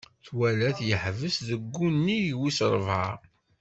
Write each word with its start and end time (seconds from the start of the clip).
Twala-t 0.25 0.79
yeḥbes 0.89 1.35
deg 1.49 1.61
wunnig 1.75 2.27
wisrebɛa. 2.39 3.07